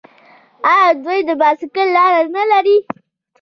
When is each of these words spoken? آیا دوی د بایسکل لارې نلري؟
آیا 0.71 0.87
دوی 1.03 1.19
د 1.27 1.29
بایسکل 1.41 1.87
لارې 1.95 2.23
نلري؟ 2.35 2.77